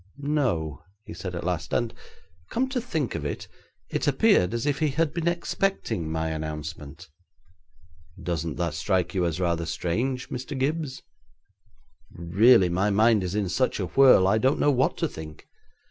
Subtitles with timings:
[0.17, 1.93] 'No,' he said at last; 'and,
[2.49, 3.47] come to think of it,
[3.87, 7.07] it appeared as if he had been expecting my announcement.'
[8.19, 10.57] 'Doesn't that strike you as rather strange, Mr.
[10.57, 11.03] Gibbes?'
[12.09, 15.47] 'Really my mind is in such a whirl, I don't know what to think.